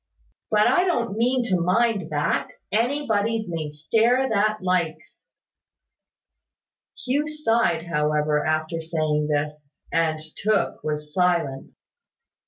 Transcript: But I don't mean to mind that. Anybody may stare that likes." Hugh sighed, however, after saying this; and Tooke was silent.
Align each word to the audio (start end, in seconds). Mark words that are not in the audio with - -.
But 0.49 0.65
I 0.65 0.83
don't 0.85 1.15
mean 1.15 1.43
to 1.49 1.61
mind 1.61 2.09
that. 2.09 2.49
Anybody 2.71 3.45
may 3.47 3.69
stare 3.69 4.29
that 4.29 4.63
likes." 4.63 5.21
Hugh 7.05 7.27
sighed, 7.27 7.85
however, 7.85 8.43
after 8.43 8.81
saying 8.81 9.27
this; 9.27 9.69
and 9.91 10.19
Tooke 10.37 10.83
was 10.83 11.13
silent. 11.13 11.73